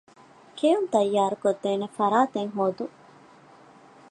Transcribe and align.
ކެއުން 0.57 0.87
ތައްޔާރުކޮށްދޭނެ 0.93 1.87
ފަރާތެއް 1.97 2.51
ހޯދުން 2.55 2.95